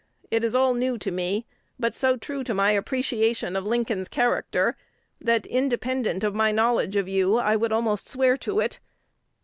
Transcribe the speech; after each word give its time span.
It 0.31 0.43
is 0.43 0.55
all 0.55 0.73
new 0.73 0.97
to 0.97 1.11
me, 1.11 1.45
but 1.79 1.95
so 1.95 2.17
true 2.17 2.43
to 2.45 2.55
my 2.55 2.71
appreciation 2.71 3.55
of 3.55 3.67
Lincoln's 3.67 4.07
character, 4.09 4.75
that, 5.21 5.45
independent 5.45 6.23
of 6.23 6.33
my 6.33 6.51
knowledge 6.51 6.95
of 6.95 7.07
you, 7.07 7.35
I 7.37 7.55
would 7.55 7.71
almost 7.71 8.09
swear 8.09 8.35
to 8.37 8.61
it. 8.61 8.79